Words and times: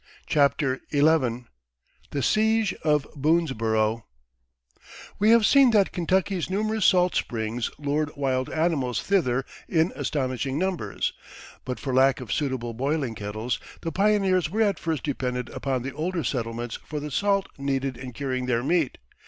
CHAPTER 0.25 0.81
XI 0.91 1.45
THE 2.09 2.23
SIEGE 2.23 2.73
OF 2.83 3.05
BOONESBOROUGH 3.15 4.01
We 5.19 5.29
have 5.29 5.45
seen 5.45 5.69
that 5.69 5.91
Kentucky's 5.91 6.49
numerous 6.49 6.85
salt 6.85 7.13
springs 7.13 7.69
lured 7.77 8.09
wild 8.15 8.49
animals 8.49 9.03
thither 9.03 9.45
in 9.69 9.93
astonishing 9.95 10.57
numbers; 10.57 11.13
but 11.65 11.79
for 11.79 11.93
lack 11.93 12.19
of 12.19 12.33
suitable 12.33 12.73
boiling 12.73 13.13
kettles 13.13 13.59
the 13.81 13.91
pioneers 13.91 14.49
were 14.49 14.63
at 14.63 14.79
first 14.79 15.03
dependent 15.03 15.49
upon 15.49 15.83
the 15.83 15.93
older 15.93 16.23
settlements 16.23 16.79
for 16.83 16.99
the 16.99 17.11
salt 17.11 17.47
needed 17.59 17.95
in 17.95 18.11
curing 18.11 18.47
their 18.47 18.63
meat. 18.63 18.97